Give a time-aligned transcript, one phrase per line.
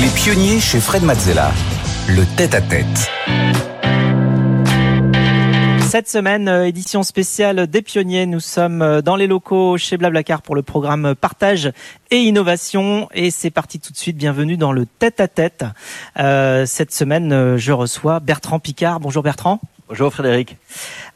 [0.00, 1.52] Les pionniers chez Fred Mazzella.
[2.08, 3.10] Le tête-à-tête.
[5.82, 8.26] Cette semaine, euh, édition spéciale des pionniers.
[8.26, 11.70] Nous sommes euh, dans les locaux chez Blablacar pour le programme Partage
[12.10, 13.08] et Innovation.
[13.14, 14.16] Et c'est parti tout de suite.
[14.16, 15.64] Bienvenue dans le tête-à-tête.
[16.18, 18.98] Euh, cette semaine, euh, je reçois Bertrand Picard.
[18.98, 19.60] Bonjour Bertrand.
[19.88, 20.56] Bonjour Frédéric.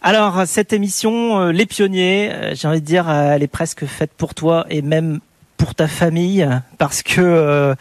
[0.02, 3.86] Alors, cette émission, euh, Les Pionniers, euh, j'ai envie de dire, euh, elle est presque
[3.86, 5.20] faite pour toi et même
[5.58, 6.48] pour ta famille,
[6.78, 7.74] parce que euh,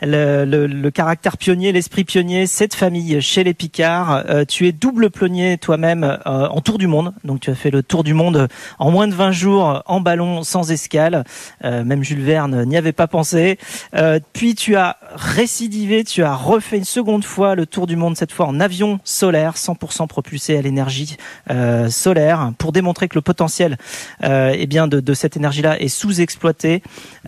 [0.00, 4.24] le, le- le caractère pionnier, l'esprit pionnier, c'est de famille chez les Picards.
[4.30, 7.70] Euh, tu es double pionnier toi-même euh, en tour du monde, donc tu as fait
[7.72, 8.46] le tour du monde
[8.78, 11.24] en moins de 20 jours en ballon sans escale.
[11.64, 13.58] Euh, même Jules Verne n'y avait pas pensé.
[13.94, 18.16] Euh, puis tu as récidivé, tu as refait une seconde fois le tour du monde,
[18.16, 21.16] cette fois en avion solaire, 100% propulsé à l'énergie
[21.50, 23.76] euh, solaire, pour démontrer que le potentiel
[24.22, 26.82] eh bien de, de cette énergie-là est sous-exploité.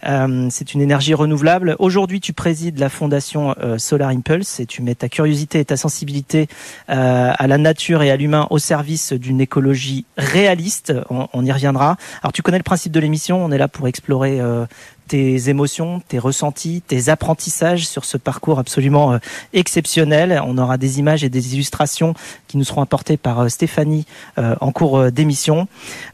[0.05, 1.77] Euh, c'est une énergie renouvelable.
[1.79, 5.77] Aujourd'hui, tu présides la fondation euh, Solar Impulse et tu mets ta curiosité et ta
[5.77, 6.49] sensibilité
[6.91, 10.93] euh, à la nature et à l'humain au service d'une écologie réaliste.
[11.11, 11.97] On, on y reviendra.
[12.23, 13.45] Alors, tu connais le principe de l'émission.
[13.45, 14.41] On est là pour explorer
[15.09, 19.19] tes émotions, tes ressentis, tes apprentissages sur ce parcours absolument euh,
[19.53, 20.41] exceptionnel.
[20.47, 22.15] On aura des images et des illustrations
[22.47, 24.07] qui nous seront apportées par euh, Stéphanie
[24.39, 25.67] euh, en cours d'émission.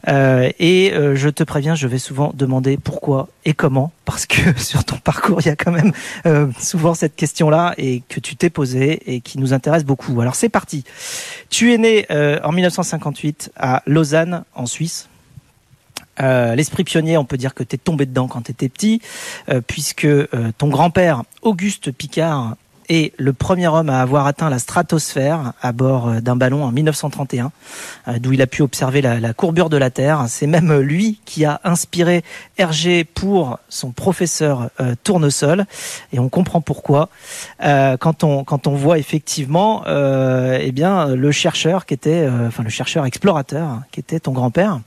[0.07, 4.97] Et je te préviens, je vais souvent demander pourquoi et comment, parce que sur ton
[4.97, 5.91] parcours, il y a quand même
[6.59, 10.21] souvent cette question-là et que tu t'es posée et qui nous intéresse beaucoup.
[10.21, 10.83] Alors c'est parti.
[11.49, 12.05] Tu es né
[12.43, 15.09] en 1958 à Lausanne, en Suisse.
[16.21, 19.01] Euh, L'esprit pionnier, on peut dire que tu es tombé dedans quand tu étais petit,
[19.49, 20.27] euh, puisque euh,
[20.57, 22.55] ton grand-père, Auguste Picard,
[22.89, 27.51] est le premier homme à avoir atteint la stratosphère à bord d'un ballon en 1931,
[28.07, 30.25] euh, d'où il a pu observer la, courbure de la Terre.
[30.27, 32.23] C'est même lui qui a inspiré
[32.57, 35.65] Hergé pour son professeur euh, Tournesol,
[36.13, 37.09] et on comprend pourquoi
[37.59, 42.69] quand on quand on voit effectivement, euh, eh bien le chercheur qui était, enfin le
[42.69, 44.79] chercheur explorateur qui était ton grand-père.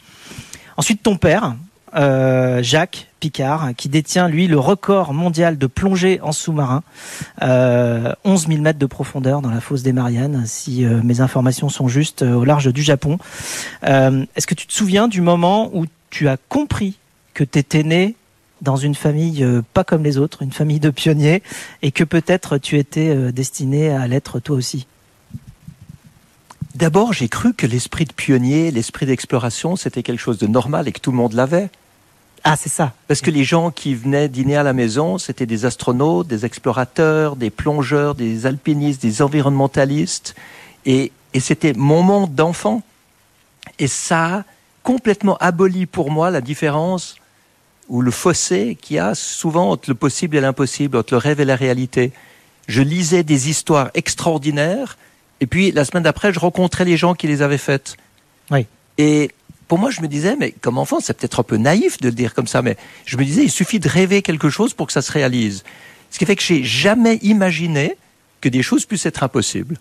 [0.78, 1.56] Ensuite, ton père,
[1.96, 6.84] euh, Jacques Picard, qui détient, lui, le record mondial de plongée en sous-marin,
[7.42, 11.68] euh, 11 000 mètres de profondeur dans la fosse des Mariannes, si euh, mes informations
[11.68, 13.18] sont justes, euh, au large du Japon.
[13.82, 16.96] Est-ce que tu te souviens du moment où tu as compris
[17.34, 18.14] que tu étais né
[18.62, 19.44] dans une famille
[19.74, 21.42] pas comme les autres, une famille de pionniers,
[21.82, 24.86] et que peut-être tu étais destiné à l'être toi aussi?
[26.78, 30.92] D'abord, j'ai cru que l'esprit de pionnier, l'esprit d'exploration, c'était quelque chose de normal et
[30.92, 31.70] que tout le monde l'avait.
[32.44, 32.94] Ah, c'est ça.
[33.08, 37.34] Parce que les gens qui venaient dîner à la maison, c'était des astronautes, des explorateurs,
[37.34, 40.36] des plongeurs, des alpinistes, des environnementalistes.
[40.86, 42.84] Et, et c'était mon monde d'enfant.
[43.80, 44.44] Et ça a
[44.84, 47.16] complètement aboli pour moi la différence
[47.88, 51.40] ou le fossé qu'il y a souvent entre le possible et l'impossible, entre le rêve
[51.40, 52.12] et la réalité.
[52.68, 54.96] Je lisais des histoires extraordinaires,
[55.40, 57.96] et puis la semaine d'après, je rencontrais les gens qui les avaient faites.
[58.50, 58.66] Oui.
[58.98, 59.30] Et
[59.68, 62.14] pour moi, je me disais, mais comme enfant, c'est peut-être un peu naïf de le
[62.14, 64.92] dire comme ça, mais je me disais, il suffit de rêver quelque chose pour que
[64.92, 65.62] ça se réalise.
[66.10, 67.96] Ce qui fait que j'ai jamais imaginé
[68.40, 69.76] que des choses puissent être impossibles.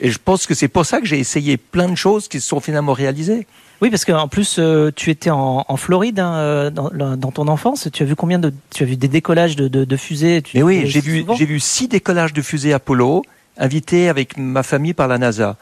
[0.00, 2.48] Et je pense que c'est pour ça que j'ai essayé plein de choses qui se
[2.48, 3.46] sont finalement réalisées.
[3.80, 7.46] Oui, parce qu'en plus, euh, tu étais en, en Floride hein, euh, dans, dans ton
[7.48, 7.88] enfance.
[7.92, 10.56] Tu as vu combien de, tu as vu des décollages de, de, de fusées tu
[10.56, 13.24] Mais oui, j'ai vu, j'ai vu six décollages de fusées Apollo,
[13.58, 15.56] invités avec ma famille par la NASA.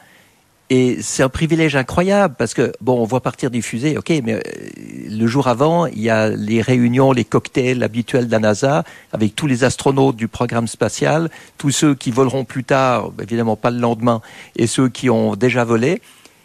[0.69, 4.33] Et c'est un privilège incroyable parce que, bon, on voit partir des fusées, ok, mais
[4.33, 4.41] euh,
[5.09, 9.33] le jour avant, il y a les réunions, les cocktails habituels de la NASA avec
[9.33, 13.79] tous les astronautes du programme spatial, tous ceux qui voleront plus tard, évidemment pas le
[13.79, 14.21] lendemain,
[14.57, 16.01] et ceux qui ont déjà volé.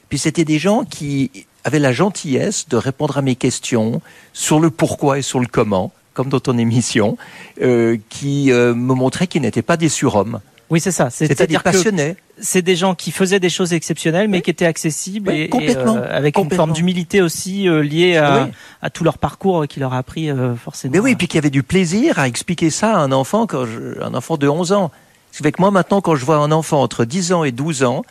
[0.09, 1.33] Puis c'était des gens qui
[1.65, 4.03] avaient la gentillesse de répondre à mes questions
[4.33, 7.17] sur le pourquoi et sur le comment, comme dans ton émission,
[7.61, 10.41] euh, qui euh, me montraient qu'ils n'étaient pas des surhommes.
[10.73, 11.11] Oui, c'est ça.
[11.11, 12.17] C'est-à-dire passionnés.
[12.41, 14.43] c'est des gens qui faisaient des choses exceptionnelles, mais Oui.
[14.43, 18.45] qui étaient accessibles Oui, et, et, euh, avec une forme d'humilité aussi euh, liée à,
[18.47, 18.51] Oui.
[18.81, 20.93] à tout leur parcours qui leur a appris euh, forcément.
[20.93, 23.67] Mais oui, puis qu'il y avait du plaisir à expliquer ça à un enfant, quand
[23.67, 24.91] je- un enfant de 11 ans.
[25.31, 27.53] Ce qui fait que moi, maintenant, quand je vois un enfant entre 10 ans et
[27.53, 28.03] 12 ans,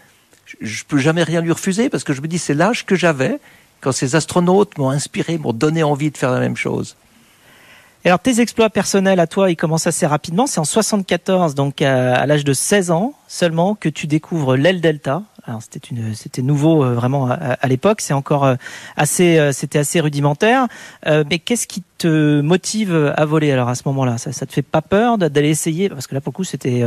[0.45, 2.95] je, je peux jamais rien lui refuser parce que je me dis, c'est l'âge que
[2.95, 3.39] j'avais
[3.79, 6.95] quand ces astronautes m'ont inspiré, m'ont donné envie de faire la même chose.
[8.03, 10.47] Et alors tes exploits personnels à toi, ils commencent assez rapidement.
[10.47, 14.81] C'est en 74, donc à, à l'âge de 16 ans seulement, que tu découvres l'aile
[14.81, 15.23] delta.
[15.43, 18.01] Alors c'était une, c'était nouveau euh, vraiment à, à l'époque.
[18.01, 18.55] C'est encore euh,
[18.97, 20.67] assez, euh, c'était assez rudimentaire.
[21.05, 24.17] Mais qu'est-ce qui te motive à voler alors à ce moment-là?
[24.17, 25.89] Ça, ça te fait pas peur d'aller essayer?
[25.89, 26.83] Parce que là pour le coup c'était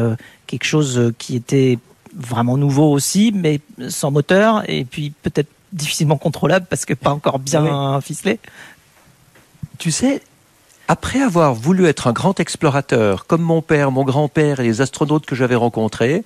[0.47, 1.79] quelque chose qui était
[2.15, 7.39] vraiment nouveau aussi, mais sans moteur et puis peut-être difficilement contrôlable parce que pas encore
[7.39, 8.39] bien ficelé.
[9.79, 10.23] Tu sais,
[10.87, 15.25] Après avoir voulu être un grand explorateur, comme mon père, mon grand-père et les astronautes
[15.25, 16.25] que j'avais rencontrés,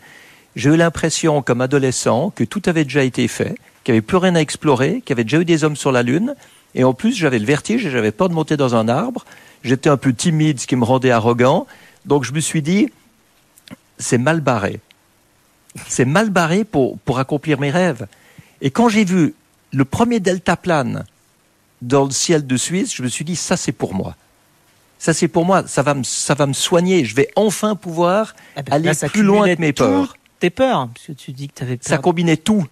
[0.57, 4.17] j'ai eu l'impression, comme adolescent, que tout avait déjà été fait, qu'il n'y avait plus
[4.17, 6.35] rien à explorer, qu'il y avait déjà eu des hommes sur la Lune,
[6.75, 9.25] et en plus j'avais le vertige et j'avais peur de monter dans un arbre.
[9.63, 11.69] J'étais un peu timide, ce qui me rendait arrogant.
[12.05, 12.91] Donc je me suis dit,
[13.99, 14.81] c'est mal barré.
[15.87, 18.09] C'est mal barré pour, pour accomplir mes rêves.
[18.61, 19.35] Et quand j'ai vu
[19.73, 21.05] le premier deltaplane
[21.81, 24.17] dans le ciel de Suisse, je me suis dit, ça c'est pour moi.
[24.99, 27.05] Ça c'est pour moi, ça va me, ça va me soigner.
[27.05, 29.85] Je vais enfin pouvoir Ah ben, aller là, ça plus loin que mes tout.
[29.85, 30.17] peurs.
[30.41, 31.89] Tes peurs, parce que tu dis que tu avais peur.
[31.89, 32.65] Ça combinait tout.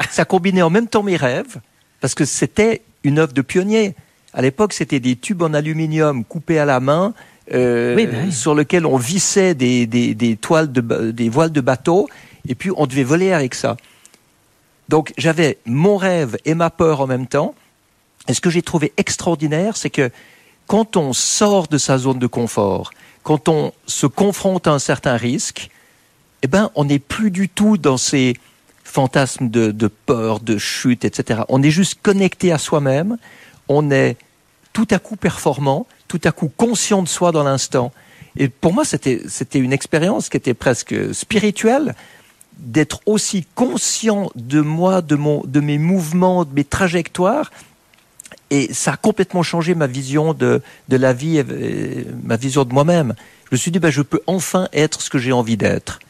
[0.10, 1.60] Ça combinait en même temps mes rêves,
[2.00, 3.94] parce que c'était une œuvre de pionnier.
[4.32, 7.14] À l'époque, c'était des tubes en aluminium coupés à la main,
[7.52, 8.32] euh, Oui, bah oui.
[8.32, 12.08] sur lesquels on vissait des, des, des toiles de, des voiles de bateau,
[12.48, 13.76] et puis on devait voler avec ça.
[14.88, 17.54] Donc j'avais mon rêve et ma peur en même temps.
[18.28, 20.10] Et ce que j'ai trouvé extraordinaire, c'est que
[20.66, 22.92] quand on sort de sa zone de confort,
[23.22, 25.70] quand on se confronte à un certain risque,
[26.42, 28.34] eh ben, on n'est plus du tout dans ces
[28.84, 31.42] fantasmes de, peur, de chute, etc.
[31.48, 33.16] On est juste connecté à soi-même.
[33.68, 34.16] On est
[34.72, 37.92] tout à coup performant, tout à coup conscient de soi dans l'instant.
[38.36, 41.94] Et pour moi, c'était c'était une expérience qui était presque spirituelle
[42.58, 47.50] d'être aussi conscient de moi, de mon, de mes mouvements, de mes trajectoires.
[48.52, 50.60] Et ça a complètement changé ma vision de,
[50.90, 53.14] de la vie, et, euh, ma vision de moi-même.
[53.46, 56.00] Je me suis dit, ben, je peux enfin être ce que j'ai envie d'être.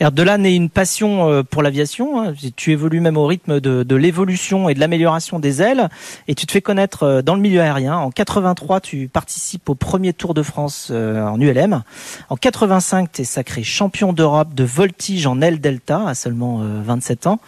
[0.00, 2.22] Là naît une passion euh, pour l'aviation.
[2.22, 2.34] hein.
[2.56, 5.88] Tu évolues même au rythme de, de l'évolution et de l'amélioration des ailes,
[6.28, 7.96] et tu te fais connaître euh, dans le milieu aérien.
[7.96, 11.82] En 83, tu participes au premier Tour de France euh, en ULM.
[12.28, 16.80] En 85, tu es sacré champion d'Europe de voltige en aile delta à seulement euh,
[16.84, 17.40] 27 ans.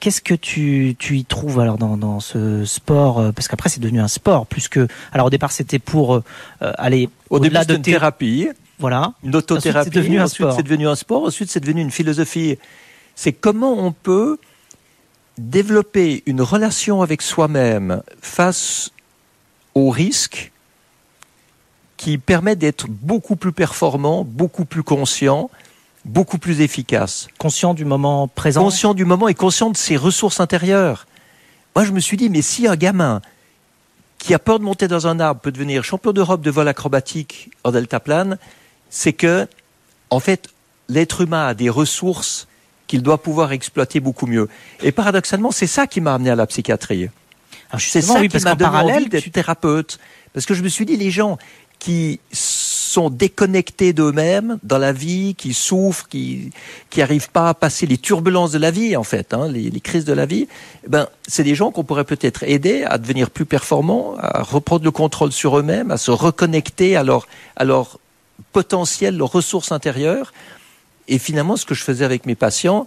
[0.00, 4.00] Qu'est-ce que tu, tu y trouves alors dans, dans ce sport Parce qu'après, c'est devenu
[4.00, 4.86] un sport plus que.
[5.12, 6.22] Alors au départ, c'était pour euh,
[6.60, 8.48] aller au-delà de thérapie.
[8.78, 9.12] Voilà.
[9.22, 9.88] une autothérapie.
[9.88, 10.56] Ensuite, c'est devenu un sport.
[10.56, 11.24] c'est devenu un sport.
[11.24, 12.58] Ensuite, c'est devenu une philosophie.
[13.14, 14.38] C'est comment on peut
[15.38, 18.90] développer une relation avec soi-même face
[19.74, 20.52] aux risques
[21.96, 25.50] qui permet d'être beaucoup plus performant, beaucoup plus conscient,
[26.04, 27.28] beaucoup plus efficace.
[27.38, 28.62] Conscient du moment présent.
[28.62, 31.06] Conscient du moment et conscient de ses ressources intérieures.
[31.74, 33.22] Moi, je me suis dit, mais si un gamin
[34.18, 37.50] qui a peur de monter dans un arbre peut devenir champion d'Europe de vol acrobatique
[37.64, 38.38] en deltaplane,
[38.94, 39.48] c'est que,
[40.10, 40.48] en fait,
[40.88, 42.46] l'être humain a des ressources
[42.86, 44.48] qu'il doit pouvoir exploiter beaucoup mieux.
[44.82, 47.08] Et paradoxalement, c'est ça qui m'a amené à la psychiatrie.
[47.76, 49.98] C'est ça oui, qui m'a donné parallèle, envie d'être tu- thérapeute.
[50.32, 51.38] Parce que je me suis dit, les gens
[51.80, 56.52] qui sont déconnectés d'eux-mêmes dans la vie, qui souffrent, qui
[56.88, 59.80] qui arrivent pas à passer les turbulences de la vie, en fait, hein, les, les
[59.80, 60.46] crises de la vie,
[60.84, 64.84] eh ben, c'est des gens qu'on pourrait peut-être aider à devenir plus performants, à reprendre
[64.84, 67.26] le contrôle sur eux-mêmes, à se reconnecter à leur,
[67.56, 67.98] à leur
[68.52, 70.32] potentiel, leurs ressources intérieures.
[71.08, 72.86] Et finalement, ce que je faisais avec mes patients,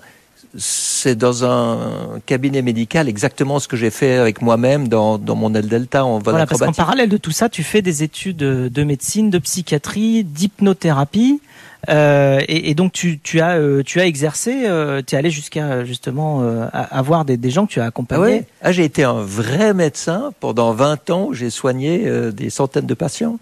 [0.57, 5.53] c'est dans un cabinet médical exactement ce que j'ai fait avec moi-même dans, dans mon
[5.53, 6.77] aile delta en vol Voilà, parce qu'en acrobatique.
[6.77, 11.41] parallèle de tout ça, tu fais des études de médecine, de psychiatrie, d'hypnothérapie.
[11.89, 15.29] euh, et, et donc tu, tu as euh, tu as exercé, euh, tu es allé
[15.29, 18.21] jusqu'à justement euh, avoir des, des gens que tu as Ah accompagnés.
[18.23, 21.29] ouais ah, J'ai été un vrai médecin pendant 20 ans.
[21.33, 23.37] J'ai soigné des centaines de patients.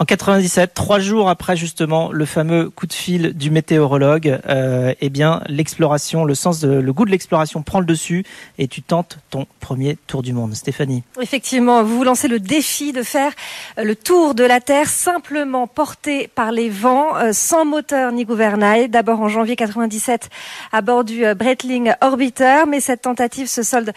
[0.00, 5.08] En 97, trois jours après justement le fameux coup de fil du météorologue, euh, eh
[5.10, 8.24] bien l'exploration, le sens de le goût de l'exploration prend le dessus
[8.58, 10.54] et tu tentes ton premier tour du monde.
[10.54, 11.02] Stéphanie.
[11.20, 13.32] Effectivement, vous vous lancez le défi de faire
[13.76, 18.24] euh, le tour de la Terre simplement porté par les vents, euh, sans moteur ni
[18.24, 18.88] gouvernail.
[18.88, 20.30] D'abord en janvier 97
[20.70, 23.92] à bord du euh, Breitling Orbiter, mais cette tentative se solde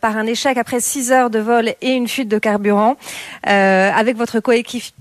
[0.00, 2.96] par un échec après 6 heures de vol et une fuite de carburant.
[3.48, 4.92] Euh, avec votre coéquif-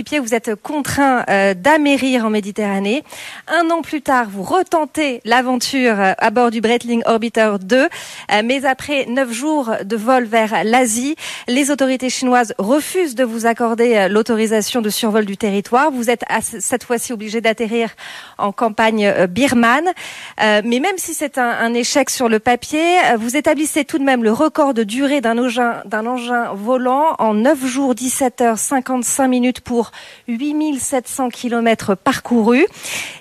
[0.00, 3.04] vous êtes contraint euh, d'amérir en Méditerranée.
[3.48, 7.88] Un an plus tard, vous retentez l'aventure euh, à bord du Breitling Orbiter 2, euh,
[8.44, 11.14] mais après neuf jours de vol vers l'Asie,
[11.48, 15.90] les autorités chinoises refusent de vous accorder euh, l'autorisation de survol du territoire.
[15.90, 17.90] Vous êtes à ce- cette fois-ci obligé d'atterrir
[18.38, 19.88] en campagne birmane.
[20.38, 22.84] Mais même si c'est un, échec sur le papier,
[23.18, 27.34] vous établissez tout de même le record de durée d'un engin, d'un engin volant en
[27.34, 29.81] 9 jours, 17 heures, 55 minutes pour
[30.28, 32.66] 8700 kilomètres parcourus.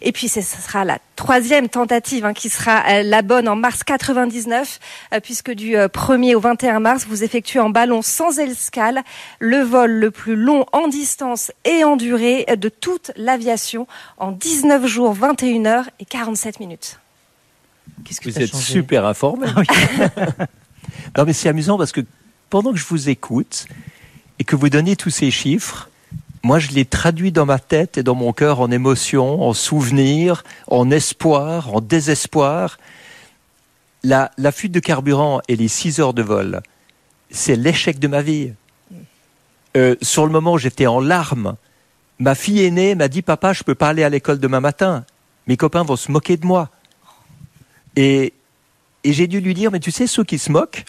[0.01, 3.84] Et puis ce sera la troisième tentative hein, qui sera euh, la bonne en mars
[3.84, 4.80] 99,
[5.13, 9.01] euh, puisque du euh, 1er au 21 mars, vous effectuez en ballon sans escale
[9.39, 13.88] le vol le plus long en distance et en durée de toute l'aviation
[14.18, 17.00] en 19 jours, 21 heures et 47 minutes.
[18.03, 19.48] Qu'est-ce que Vous êtes super informé.
[19.56, 19.65] Ah oui.
[21.18, 22.01] Non, mais c'est amusant parce que
[22.50, 23.65] pendant que je vous écoute
[24.39, 25.89] et que vous donnez tous ces chiffres,
[26.44, 30.44] moi, je l'ai traduit dans ma tête et dans mon cœur en émotion, en souvenir,
[30.68, 32.78] en espoir, en désespoir.
[34.04, 36.62] La, la fuite de carburant et les six heures de vol,
[37.30, 38.54] c'est l'échec de ma vie.
[39.78, 41.56] Euh, sur le moment, j'étais en larmes.
[42.18, 45.06] Ma fille aînée m'a dit, papa, je peux pas aller à l'école demain matin.
[45.46, 46.70] Mes copains vont se moquer de moi.
[47.96, 48.34] Et,
[49.04, 50.86] et j'ai dû lui dire, mais tu sais, ceux qui se moquent,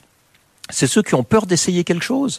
[0.70, 2.38] c'est ceux qui ont peur d'essayer quelque chose.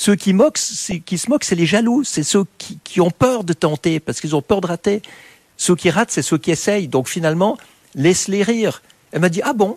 [0.00, 0.58] Ceux qui, moquent,
[1.04, 4.34] qui se moquent, c'est les jaloux, c'est ceux qui, ont peur de tenter parce qu'ils
[4.34, 5.02] ont peur de rater.
[5.58, 6.88] Ceux qui ratent, c'est ceux qui essayent.
[6.88, 7.58] Donc finalement,
[7.94, 8.80] laisse-les rire.
[9.12, 9.76] Elle m'a dit ah bon,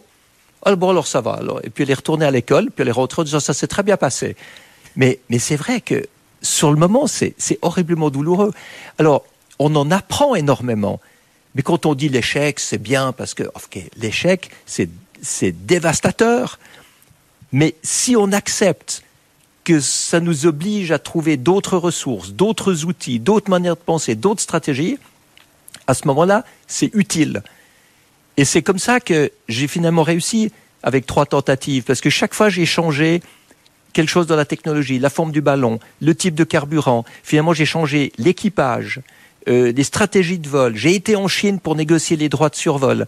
[0.64, 1.34] ah, bon alors ça va.
[1.34, 1.60] Alors.
[1.66, 3.68] Et puis elle est retournée à l'école, puis elle est rentrée en disant ça s'est
[3.68, 4.38] très bien passé.
[4.96, 6.06] Mais mais c'est vrai que
[6.42, 8.54] sur le moment c'est horriblement douloureux.
[9.00, 9.26] Alors
[9.60, 11.02] on en apprend énormément.
[11.54, 16.60] Mais quand on dit l'échec, c'est bien parce que okay, l'échec c'est dévastateur.
[17.52, 19.03] Mais si on accepte
[19.64, 24.42] que ça nous oblige à trouver d'autres ressources, d'autres outils, d'autres manières de penser, d'autres
[24.42, 24.98] stratégies,
[25.88, 27.44] à ce moment-là, c'est utile.
[28.38, 30.52] Et c'est comme ça que j'ai finalement réussi
[30.82, 33.22] avec trois tentatives, parce que chaque fois j'ai changé
[33.94, 37.06] quelque chose dans la technologie, la forme du ballon, le type de carburant.
[37.22, 39.02] Finalement, j'ai changé l'équipage,
[39.48, 40.76] euh, les stratégies de vol.
[40.76, 43.06] J'ai été en Chine pour négocier les droits de survol.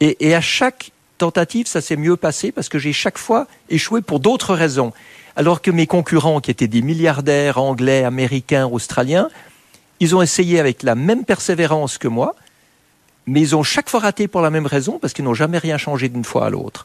[0.00, 4.02] Et, et à chaque tentative, ça s'est mieux passé parce que j'ai chaque fois échoué
[4.02, 4.92] pour d'autres raisons
[5.36, 9.28] alors que mes concurrents, qui étaient des milliardaires anglais, américains, australiens,
[10.00, 12.34] ils ont essayé avec la même persévérance que moi,
[13.26, 15.76] mais ils ont chaque fois raté pour la même raison, parce qu'ils n'ont jamais rien
[15.76, 16.84] changé d'une fois à l'autre.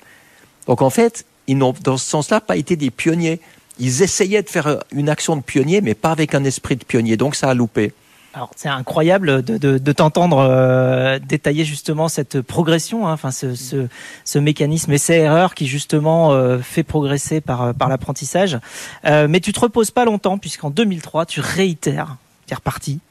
[0.68, 3.40] Donc en fait, ils n'ont dans ce sens-là pas été des pionniers.
[3.80, 7.16] Ils essayaient de faire une action de pionnier, mais pas avec un esprit de pionnier.
[7.16, 7.94] Donc ça a loupé.
[8.34, 13.56] Alors c'est incroyable de, de, de t'entendre euh, détailler justement cette progression, hein, enfin ce,
[13.56, 13.88] ce,
[14.24, 18.58] ce, mécanisme essai-erreur qui justement euh, fait progresser par, par l'apprentissage.
[19.06, 22.16] Euh, mais tu te reposes pas longtemps puisqu'en 2003 tu réitères,
[22.48, 23.02] tu es reparti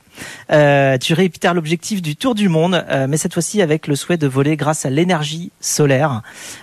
[0.50, 4.17] euh, tu réitères l'objectif du tour du monde, euh, mais cette fois-ci avec le souhait
[4.17, 6.23] de voler grâce à l'énergie solaire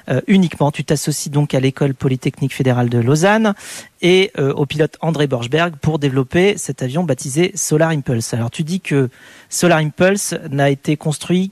[0.10, 0.72] euh, uniquement.
[0.72, 3.54] Tu t'associes donc à l'école polytechnique fédérale de Lausanne
[4.02, 8.36] et au pilote André Borchberg pour développer cet avion baptisé Solar Impulse.
[8.36, 9.10] Alors tu dis que
[9.50, 11.52] Solar Impulse n'a été construit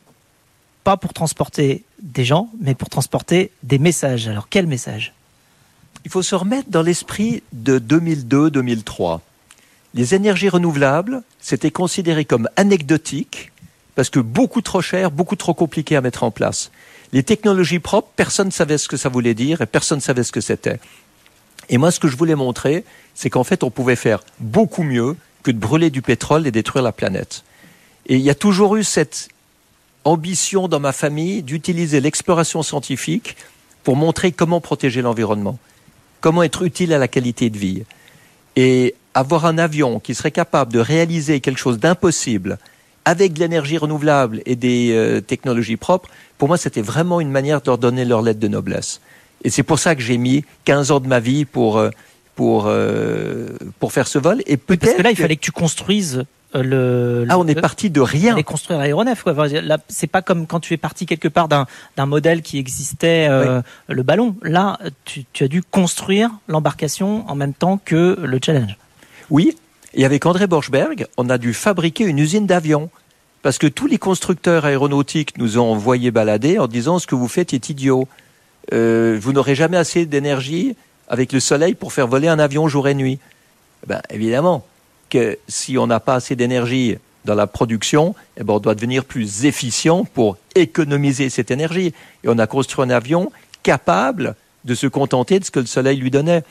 [0.83, 4.27] pas pour transporter des gens, mais pour transporter des messages.
[4.27, 5.13] Alors quel message?
[6.05, 9.21] Il faut se remettre dans l'esprit de 2002-2003
[9.95, 13.51] les énergies renouvelables, c'était considéré comme anecdotique
[13.95, 16.69] parce que beaucoup trop cher, beaucoup trop compliqué à mettre en place.
[17.13, 20.23] Les technologies propres, personne ne savait ce que ça voulait dire et personne ne savait
[20.23, 20.79] ce que c'était.
[21.69, 22.83] Et moi, ce que je voulais montrer,
[23.15, 26.83] c'est qu'en fait, on pouvait faire beaucoup mieux que de brûler du pétrole et détruire
[26.83, 27.43] la planète.
[28.07, 29.29] Et il y a toujours eu cette
[30.03, 33.37] ambition dans ma famille d'utiliser l'exploration scientifique
[33.83, 35.57] pour montrer comment protéger l'environnement,
[36.19, 37.83] comment être utile à la qualité de vie.
[38.55, 42.57] Et avoir un avion qui serait capable de réaliser quelque chose d'impossible
[43.05, 47.61] avec de l'énergie renouvelable et des euh, technologies propres, pour moi, c'était vraiment une manière
[47.61, 48.99] de leur donner leur lettre de noblesse.
[49.43, 51.91] Et c'est pour ça que j'ai mis 15 ans de ma vie pour, euh,
[52.35, 54.41] pour, euh, pour faire ce vol.
[54.47, 54.81] Et peut-être.
[54.81, 58.37] Parce que là, il fallait que tu construises le, ah, on est parti de rien.
[58.37, 59.23] Et construire l'aéronef.
[59.23, 59.47] Quoi.
[59.47, 61.65] Là, c'est pas comme quand tu es parti quelque part d'un,
[61.97, 63.27] d'un modèle qui existait,
[63.89, 64.35] le ballon.
[64.41, 68.77] Là, tu, tu as dû construire l'embarcation en même temps que le challenge.
[69.29, 69.55] Oui,
[69.95, 72.89] et avec André Borchberg, on a dû fabriquer une usine d'avions.
[73.41, 77.27] Parce que tous les constructeurs aéronautiques nous ont envoyé balader en disant ce que vous
[77.27, 78.07] faites est idiot.
[78.73, 80.75] Euh, vous n'aurez jamais assez d'énergie
[81.07, 83.19] avec le soleil pour faire voler un avion jour et nuit.
[83.87, 84.65] Ben, évidemment
[85.47, 89.45] si on n'a pas assez d'énergie dans la production, eh ben, on doit devenir plus
[89.45, 91.93] efficient pour économiser cette énergie.
[92.23, 93.31] Et on a construit un avion
[93.63, 96.43] capable de se contenter de ce que le soleil lui donnait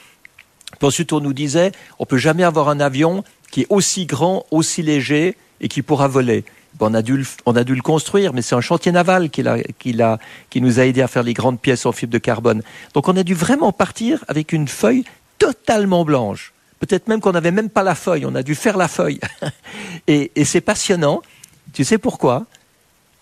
[0.83, 4.83] ensuite, on nous disait, on peut jamais avoir un avion qui est aussi grand, aussi
[4.83, 6.45] léger et qui pourra voler.
[6.81, 9.45] on, a dû le, construire, mais c'est un chantier naval qui,
[9.79, 12.63] qui nous a aidé à faire les grandes pièces en fibre de carbone.
[12.95, 15.05] Donc on a dû vraiment partir avec une feuille
[15.39, 16.54] totalement blanche.
[16.81, 19.21] Peut-être même qu'on n'avait même pas la feuille, on a dû faire la feuille.
[20.07, 21.23] et, et c'est passionnant.
[21.73, 22.47] Tu sais pourquoi?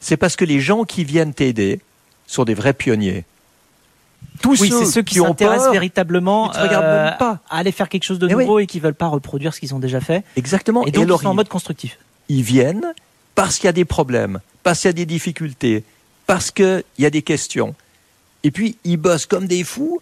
[0.00, 1.80] C'est parce que les gens qui viennent t'aider
[2.26, 3.24] sont des vrais pionniers
[4.40, 8.66] tous oui, ceux qui, s'intéressent véritablement euh, à aller faire quelque chose de nouveau et
[8.66, 10.24] qui veulent pas reproduire ce qu'ils ont déjà fait.
[10.36, 10.84] Exactement.
[10.84, 11.98] Et donc ils sont en mode constructif.
[12.28, 12.92] Ils viennent
[13.34, 15.84] parce qu'il y a des problèmes, parce qu'il y a des difficultés,
[16.26, 17.74] parce qu'il y a des questions.
[18.42, 20.00] Et puis ils bossent comme des fous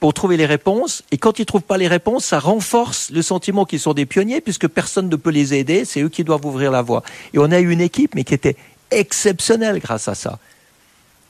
[0.00, 1.02] pour trouver les réponses.
[1.12, 4.40] Et quand ils trouvent pas les réponses, ça renforce le sentiment qu'ils sont des pionniers
[4.40, 5.84] puisque personne ne peut les aider.
[5.84, 7.02] C'est eux qui doivent ouvrir la voie.
[7.34, 8.56] Et on a eu une équipe, mais qui était
[8.90, 10.38] exceptionnelle grâce à ça.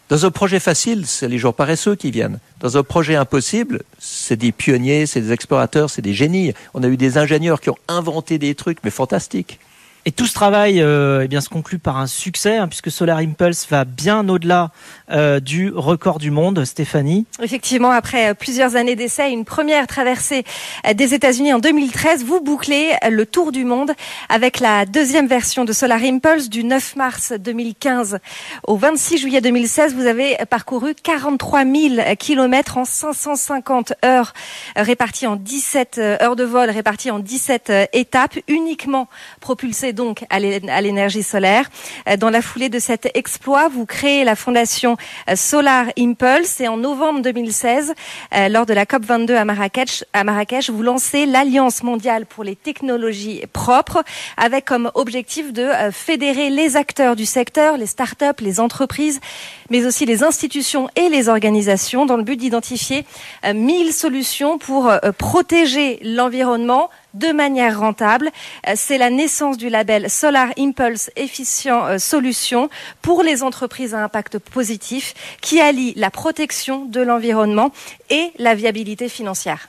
[0.09, 2.41] Dans un projet facile, c'est les gens paresseux qui viennent.
[2.59, 6.53] Dans un projet impossible, c'est des pionniers, c'est des explorateurs, c'est des génies.
[6.75, 9.61] On a eu des ingénieurs qui ont inventé des trucs, mais fantastiques.
[10.07, 13.19] Et tout ce travail euh, eh bien, se conclut par un succès, hein, puisque Solar
[13.19, 14.71] Impulse va bien au-delà
[15.11, 17.27] euh, du record du monde, Stéphanie.
[17.43, 20.45] Effectivement, après euh, plusieurs années d'essai, une première traversée
[20.87, 23.93] euh, des États-Unis en 2013, vous bouclez le tour du monde
[24.31, 28.21] avec la deuxième version de Solar Impulse du 9 mars 2015
[28.67, 29.95] au 26 juillet 2016.
[29.95, 34.33] Vous avez parcouru 43 000 kilomètres en 550 heures
[34.77, 39.09] réparties en 17 heures de vol, réparties en 17 étapes, uniquement
[39.41, 41.71] propulsées donc à l'énergie solaire.
[42.09, 44.97] Euh, dans la foulée de cet exploit, vous créez la fondation
[45.29, 47.95] euh, Solar Impulse et en novembre 2016,
[48.35, 52.45] euh, lors de la COP 22 à Marrakech, à Marrakech, vous lancez l'Alliance mondiale pour
[52.45, 54.03] les technologies propres
[54.37, 59.21] avec comme objectif de fédérer les acteurs du secteur, les start-up, les entreprises,
[59.71, 63.05] mais aussi les institutions et les organisations dans le but d'identifier
[63.53, 68.31] 1000 solutions pour protéger l'environnement, de manière rentable.
[68.69, 72.71] Euh, c'est la naissance du label Solar Impulse Efficient euh, Solution
[73.03, 77.73] pour les entreprises à impact positif qui allie la protection de l'environnement
[78.11, 79.69] et la viabilité financière.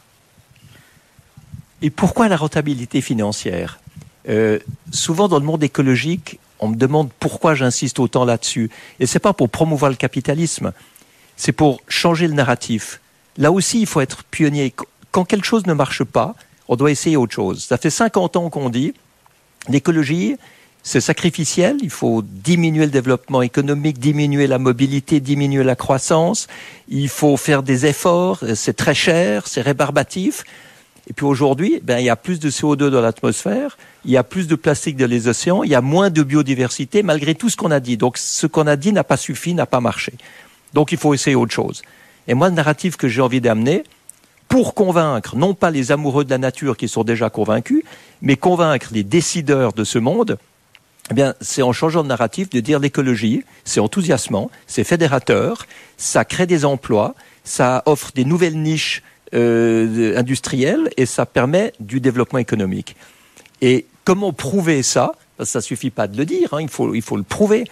[1.81, 3.79] Et pourquoi la rentabilité financière?
[4.29, 4.59] Euh,
[4.91, 8.69] Souvent dans le monde écologique, on me demande pourquoi j'insiste autant là-dessus.
[8.99, 10.73] Et c'est pas pour promouvoir le capitalisme,
[11.35, 13.01] c'est pour changer le narratif.
[13.37, 14.73] Là aussi, il faut être pionnier.
[15.11, 16.35] Quand quelque chose ne marche pas,
[16.71, 17.65] on doit essayer autre chose.
[17.65, 18.93] Ça fait 50 ans qu'on dit,
[19.67, 20.37] l'écologie,
[20.83, 26.47] c'est sacrificiel, il faut diminuer le développement économique, diminuer la mobilité, diminuer la croissance,
[26.87, 30.45] il faut faire des efforts, c'est très cher, c'est rébarbatif.
[31.09, 34.23] Et puis aujourd'hui, ben, il y a plus de CO2 dans l'atmosphère, il y a
[34.23, 37.57] plus de plastique dans les océans, il y a moins de biodiversité, malgré tout ce
[37.57, 37.97] qu'on a dit.
[37.97, 40.13] Donc ce qu'on a dit n'a pas suffi, n'a pas marché.
[40.73, 41.81] Donc il faut essayer autre chose.
[42.29, 43.83] Et moi, le narratif que j'ai envie d'amener,
[44.51, 47.83] pour convaincre non pas les amoureux de la nature qui sont déjà convaincus,
[48.21, 50.37] mais convaincre les décideurs de ce monde,
[51.09, 55.65] eh bien, c'est en changeant de narratif de dire l'écologie, c'est enthousiasmant, c'est fédérateur,
[55.95, 62.01] ça crée des emplois, ça offre des nouvelles niches euh, industrielles et ça permet du
[62.01, 62.97] développement économique.
[63.61, 65.13] Et comment prouver ça?
[65.37, 67.63] Que ça suffit pas de le dire, hein, il, faut, il faut le prouver.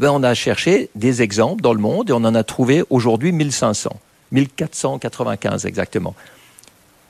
[0.00, 3.30] Ben, on a cherché des exemples dans le monde et on en a trouvé aujourd'hui
[3.30, 4.00] 1500.
[4.32, 6.14] 1495 exactement.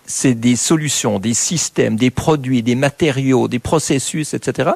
[0.07, 4.73] C'est des solutions, des systèmes, des produits, des matériaux, des processus, etc.,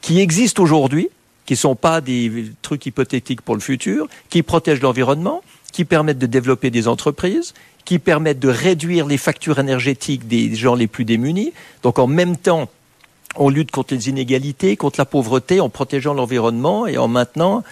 [0.00, 1.08] qui existent aujourd'hui,
[1.46, 5.42] qui ne sont pas des trucs hypothétiques pour le futur, qui protègent l'environnement,
[5.72, 10.74] qui permettent de développer des entreprises, qui permettent de réduire les factures énergétiques des gens
[10.74, 11.52] les plus démunis.
[11.82, 12.68] Donc en même temps,
[13.36, 17.62] on lutte contre les inégalités, contre la pauvreté, en protégeant l'environnement et en maintenant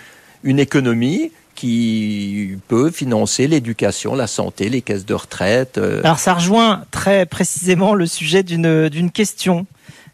[0.42, 5.78] une économie qui peut financer l'éducation, la santé, les caisses de retraite.
[5.78, 6.00] Euh.
[6.04, 9.66] Alors ça rejoint très précisément le sujet d'une d'une question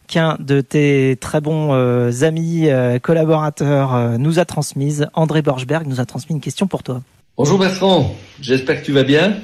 [0.06, 5.08] qu'un de tes très bons euh, amis euh, collaborateurs nous a transmise.
[5.14, 7.02] André Borchberg nous a transmis une question pour toi.
[7.36, 9.36] Bonjour Bertrand, j'espère que tu vas bien.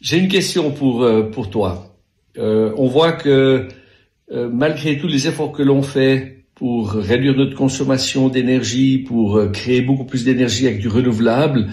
[0.00, 1.96] J'ai une question pour pour toi.
[2.36, 3.68] on voit que
[4.30, 9.82] malgré tous les efforts que l'on fait pour réduire notre consommation d'énergie, pour euh, créer
[9.82, 11.66] beaucoup plus d'énergie avec du renouvelable.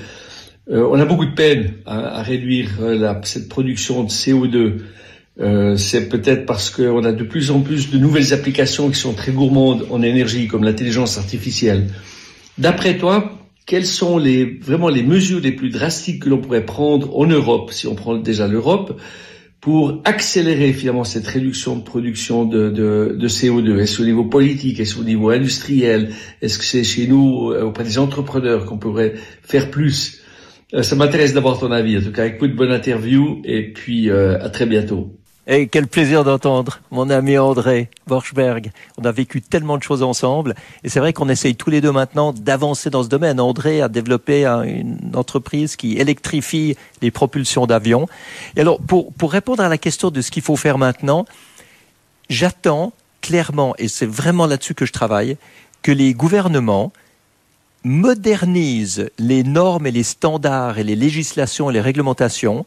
[0.69, 4.79] Euh, on a beaucoup de peine à, réduire euh, cette production de CO2.
[5.39, 9.13] Euh, c'est peut-être parce qu'on a de plus en plus de nouvelles applications qui sont
[9.13, 11.87] très gourmandes en énergie, comme l'intelligence artificielle.
[12.57, 14.21] D'après toi, quelles sont
[14.59, 18.17] vraiment les mesures les plus drastiques que l'on pourrait prendre en Europe, si on prend
[18.17, 18.99] déjà l'Europe,
[19.61, 24.79] pour accélérer finalement cette réduction de production de, de, de CO2 Est-ce au niveau politique
[24.79, 29.13] Est-ce au niveau industriel Est-ce que c'est chez nous, euh, auprès des entrepreneurs, qu'on pourrait
[29.43, 30.23] faire plus?
[30.73, 31.97] Euh, Ça m'intéresse d'avoir ton avis.
[31.99, 35.20] En tout cas, écoute, bonne interview et puis euh, à très bientôt.
[35.47, 38.71] Et quel plaisir d'entendre mon ami André Borchberg.
[38.99, 40.53] On a vécu tellement de choses ensemble.
[40.83, 43.39] Et c'est vrai qu'on essaye tous les deux maintenant d'avancer dans ce domaine.
[43.39, 48.07] André a développé une entreprise qui électrifie les propulsions d'avions.
[48.55, 51.25] Et alors, pour, pour répondre à la question de ce qu'il faut faire maintenant,
[52.29, 55.37] j'attends clairement, et c'est vraiment là-dessus que je travaille,
[55.81, 56.91] que les gouvernements
[57.83, 62.65] modernisent les normes et les standards et les législations et les réglementations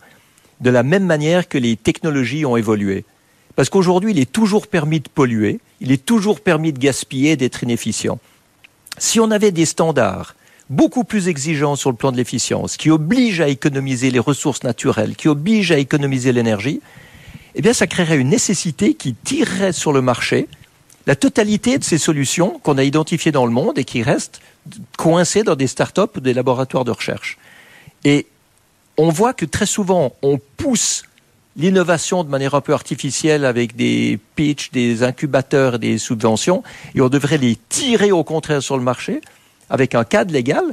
[0.60, 3.04] de la même manière que les technologies ont évolué.
[3.56, 7.62] Parce qu'aujourd'hui, il est toujours permis de polluer, il est toujours permis de gaspiller, d'être
[7.62, 8.18] inefficient.
[8.98, 10.34] Si on avait des standards
[10.70, 15.14] beaucoup plus exigeants sur le plan de l'efficience, qui obligent à économiser les ressources naturelles,
[15.14, 16.80] qui obligent à économiser l'énergie,
[17.54, 20.48] eh bien, ça créerait une nécessité qui tirerait sur le marché
[21.06, 24.40] la totalité de ces solutions qu'on a identifiées dans le monde et qui restent
[24.96, 27.38] coincées dans des startups ou des laboratoires de recherche.
[28.04, 28.26] Et
[28.96, 31.04] on voit que très souvent, on pousse
[31.56, 36.62] l'innovation de manière un peu artificielle avec des pitchs, des incubateurs, des subventions,
[36.94, 39.20] et on devrait les tirer au contraire sur le marché
[39.70, 40.64] avec un cadre légal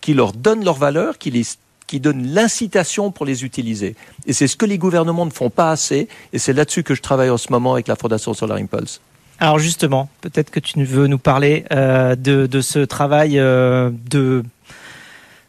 [0.00, 1.44] qui leur donne leur valeur, qui les
[1.86, 3.94] qui donne l'incitation pour les utiliser.
[4.26, 7.02] Et c'est ce que les gouvernements ne font pas assez, et c'est là-dessus que je
[7.02, 9.02] travaille en ce moment avec la Fondation Solar Impulse.
[9.38, 14.44] Alors justement, peut-être que tu veux nous parler euh, de, de, ce travail euh, de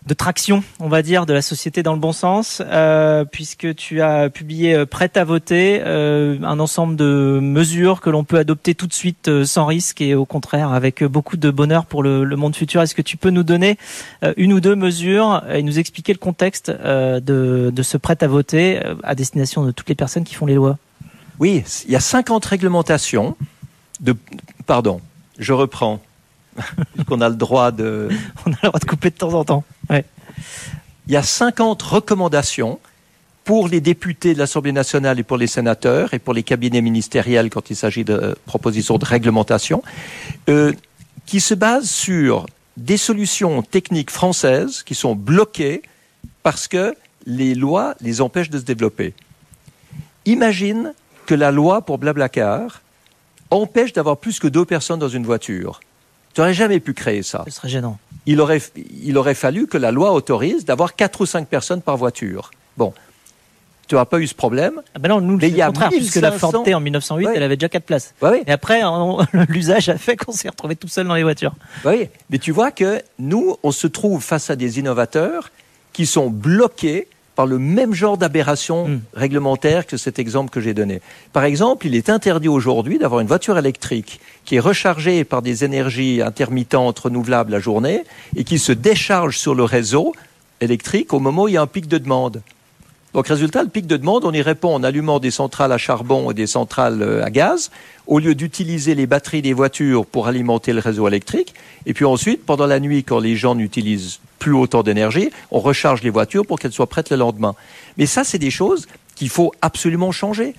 [0.05, 4.01] de traction, on va dire, de la société dans le bon sens, euh, puisque tu
[4.01, 8.75] as publié euh, Prêt à voter, euh, un ensemble de mesures que l'on peut adopter
[8.75, 12.23] tout de suite euh, sans risque et au contraire avec beaucoup de bonheur pour le,
[12.23, 12.81] le monde futur.
[12.81, 13.77] Est-ce que tu peux nous donner
[14.37, 18.79] une ou deux mesures et nous expliquer le contexte de, de ce Prêt à voter
[19.03, 20.77] à destination de toutes les personnes qui font les lois?
[21.39, 23.35] Oui, il y a 50 réglementations
[23.99, 24.15] de...
[24.65, 25.01] Pardon,
[25.39, 25.99] je reprends.
[27.07, 28.09] qu'on a le droit de.
[28.45, 29.63] On a le droit de couper de temps en temps.
[29.89, 32.79] Il y a 50 recommandations
[33.43, 37.51] pour les députés de l'Assemblée nationale et pour les sénateurs et pour les cabinets ministériels
[37.51, 39.83] quand il s'agit de propositions de réglementation,
[40.49, 40.73] euh,
[41.27, 45.83] qui se basent sur des solutions techniques françaises qui sont bloquées
[46.41, 46.95] parce que
[47.27, 49.13] les lois les empêchent de se développer.
[50.25, 50.93] Imagine
[51.27, 52.81] que la loi pour Blablacar
[53.51, 55.79] empêche d'avoir plus que deux personnes dans une voiture.
[56.33, 57.43] Tu n'aurais jamais pu créer ça.
[57.45, 57.97] Ce serait gênant.
[58.25, 58.61] Il aurait,
[59.03, 62.51] il aurait fallu que la loi autorise d'avoir quatre ou cinq personnes par voiture.
[62.77, 62.93] Bon.
[63.87, 64.81] Tu n'auras pas eu ce problème.
[64.95, 67.55] Ah ben non, nous, c'est le contraire, puisque la Ford T en 1908, elle avait
[67.55, 68.15] déjà quatre places.
[68.21, 68.41] oui.
[68.47, 68.81] Et après,
[69.47, 71.53] l'usage a fait qu'on s'est retrouvé tout seul dans les voitures.
[71.85, 75.51] Oui, mais tu vois que nous, on se trouve face à des innovateurs
[75.93, 79.01] qui sont bloqués par le même genre d'aberration mm.
[79.13, 81.01] réglementaire que cet exemple que j'ai donné.
[81.33, 85.63] Par exemple, il est interdit aujourd'hui d'avoir une voiture électrique qui est rechargée par des
[85.63, 88.03] énergies intermittentes renouvelables la journée
[88.35, 90.13] et qui se décharge sur le réseau
[90.61, 92.41] électrique au moment où il y a un pic de demande.
[93.15, 96.31] Donc, résultat, le pic de demande, on y répond en allumant des centrales à charbon
[96.31, 97.71] et des centrales euh, à gaz,
[98.07, 101.53] au lieu d'utiliser les batteries des voitures pour alimenter le réseau électrique.
[101.85, 106.03] Et puis ensuite, pendant la nuit, quand les gens n'utilisent plus autant d'énergie, on recharge
[106.03, 107.55] les voitures pour qu'elles soient prêtes le lendemain.
[107.95, 110.53] Mais ça, c'est des choses qu'il faut absolument changer.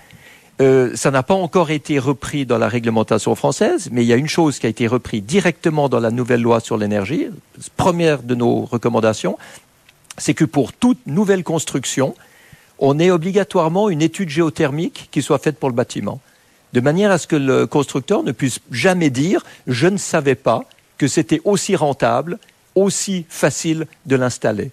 [0.63, 4.17] Euh, ça n'a pas encore été repris dans la réglementation française, mais il y a
[4.17, 7.27] une chose qui a été reprise directement dans la nouvelle loi sur l'énergie.
[7.77, 9.37] Première de nos recommandations,
[10.17, 12.15] c'est que pour toute nouvelle construction,
[12.79, 16.21] on ait obligatoirement une étude géothermique qui soit faite pour le bâtiment,
[16.73, 20.65] de manière à ce que le constructeur ne puisse jamais dire je ne savais pas
[20.99, 22.39] que c'était aussi rentable,
[22.75, 24.71] aussi facile de l'installer.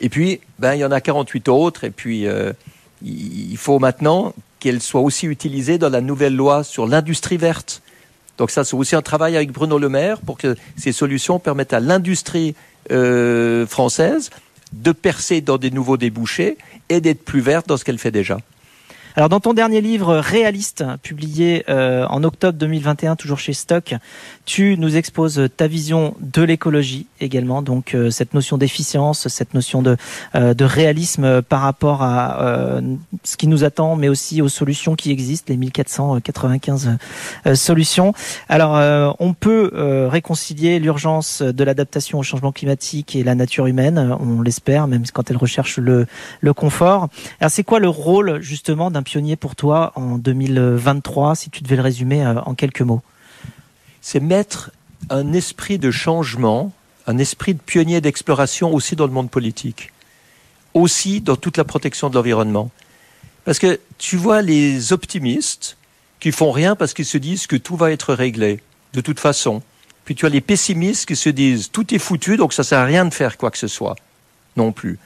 [0.00, 2.52] Et puis, ben, il y en a 48 autres, et puis euh,
[3.02, 7.82] il faut maintenant qu'elles soient aussi utilisées dans la nouvelle loi sur l'industrie verte.
[8.38, 11.72] Donc ça, c'est aussi un travail avec Bruno Le Maire pour que ces solutions permettent
[11.72, 12.54] à l'industrie
[12.90, 14.30] euh, française
[14.72, 16.56] de percer dans des nouveaux débouchés
[16.88, 18.38] et d'être plus verte dans ce qu'elle fait déjà.
[19.16, 23.94] Alors dans ton dernier livre Réaliste, publié euh, en octobre 2021, toujours chez Stock,
[24.44, 29.82] tu nous exposes ta vision de l'écologie également, donc euh, cette notion d'efficience, cette notion
[29.82, 29.96] de,
[30.36, 32.80] euh, de réalisme par rapport à
[33.24, 36.96] ce qui nous attend, mais aussi aux solutions qui existent, les 1495
[37.54, 38.14] solutions.
[38.48, 39.70] Alors on peut
[40.08, 45.30] réconcilier l'urgence de l'adaptation au changement climatique et la nature humaine, on l'espère, même quand
[45.30, 46.06] elle recherche le,
[46.40, 47.08] le confort.
[47.40, 51.82] Alors c'est quoi le rôle justement pionnier pour toi en 2023, si tu devais le
[51.82, 53.02] résumer euh, en quelques mots
[54.00, 54.70] C'est mettre
[55.08, 56.72] un esprit de changement,
[57.06, 59.92] un esprit de pionnier d'exploration aussi dans le monde politique,
[60.74, 62.70] aussi dans toute la protection de l'environnement.
[63.44, 65.76] Parce que tu vois les optimistes
[66.20, 69.62] qui font rien parce qu'ils se disent que tout va être réglé, de toute façon.
[70.04, 72.84] Puis tu as les pessimistes qui se disent tout est foutu, donc ça sert à
[72.84, 73.96] rien de faire quoi que ce soit,
[74.56, 74.98] non plus.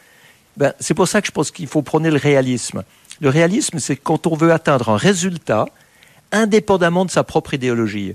[0.57, 2.85] Ben, c'est pour ça que je pense qu'il faut prôner le réalisme.
[3.21, 5.67] Le réalisme, c'est quand on veut atteindre un résultat
[6.33, 8.15] indépendamment de sa propre idéologie.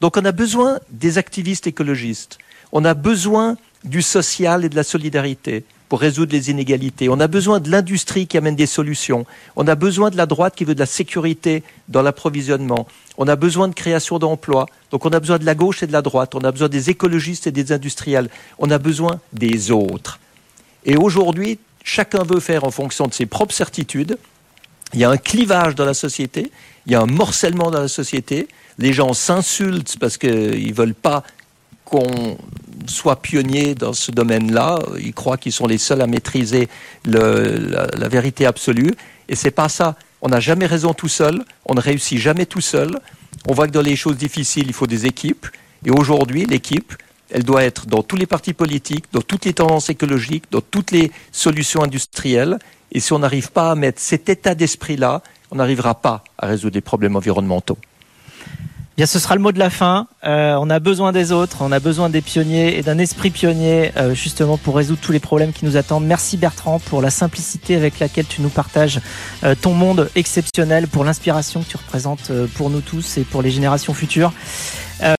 [0.00, 2.38] Donc on a besoin des activistes écologistes,
[2.72, 7.26] on a besoin du social et de la solidarité pour résoudre les inégalités, on a
[7.26, 9.24] besoin de l'industrie qui amène des solutions,
[9.56, 12.86] on a besoin de la droite qui veut de la sécurité dans l'approvisionnement,
[13.16, 15.92] on a besoin de création d'emplois, donc on a besoin de la gauche et de
[15.92, 20.20] la droite, on a besoin des écologistes et des industriels, on a besoin des autres.
[20.84, 24.18] Et aujourd'hui, chacun veut faire en fonction de ses propres certitudes.
[24.92, 26.52] Il y a un clivage dans la société,
[26.86, 28.48] il y a un morcellement dans la société.
[28.78, 31.24] Les gens s'insultent parce qu'ils ne veulent pas
[31.84, 32.36] qu'on
[32.86, 34.78] soit pionnier dans ce domaine-là.
[35.00, 36.68] Ils croient qu'ils sont les seuls à maîtriser
[37.06, 38.94] la, vérité absolue.
[39.28, 39.96] Et c'est pas ça.
[40.20, 41.42] On n'a jamais raison tout seul.
[41.64, 43.00] On ne réussit jamais tout seul.
[43.46, 45.46] On voit que dans les choses difficiles, il faut des équipes.
[45.84, 46.92] Et aujourd'hui, l'équipe,
[47.30, 50.90] elle doit être dans tous les partis politiques, dans toutes les tendances écologiques, dans toutes
[50.90, 52.58] les solutions industrielles.
[52.92, 56.74] Et si on n'arrive pas à mettre cet état d'esprit-là, on n'arrivera pas à résoudre
[56.74, 57.78] les problèmes environnementaux.
[58.98, 60.08] Bien, ce sera le mot de la fin.
[60.24, 63.92] Euh, on a besoin des autres, on a besoin des pionniers et d'un esprit pionnier
[63.96, 66.04] euh, justement pour résoudre tous les problèmes qui nous attendent.
[66.04, 69.00] Merci Bertrand pour la simplicité avec laquelle tu nous partages
[69.44, 73.52] euh, ton monde exceptionnel, pour l'inspiration que tu représentes pour nous tous et pour les
[73.52, 74.32] générations futures.